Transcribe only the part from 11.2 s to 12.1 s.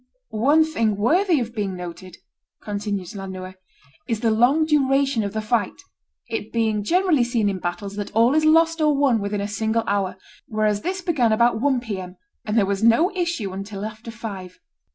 about one P.